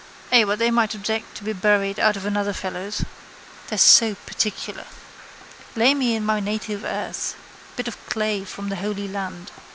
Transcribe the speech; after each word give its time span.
Ay 0.31 0.43
but 0.43 0.57
they 0.57 0.71
might 0.71 0.95
object 0.95 1.37
to 1.37 1.43
be 1.43 1.53
buried 1.53 1.99
out 1.99 2.17
of 2.17 2.25
another 2.25 2.53
fellow's. 2.53 3.05
They're 3.67 3.77
so 3.77 4.15
particular. 4.15 4.85
Lay 5.75 5.93
me 5.93 6.15
in 6.15 6.25
my 6.25 6.39
native 6.39 6.83
earth. 6.83 7.35
Bit 7.75 7.87
of 7.87 8.03
clay 8.07 8.43
from 8.43 8.69
the 8.69 8.77
holy 8.77 9.07
land. 9.07 9.51